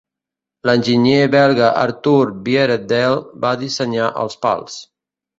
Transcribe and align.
L'enginyer 0.67 1.25
belga 1.35 1.67
Artur 1.81 2.31
Vierendeel 2.47 3.17
va 3.43 3.51
dissenyar 3.65 4.07
els 4.23 4.39
pals. 4.47 4.79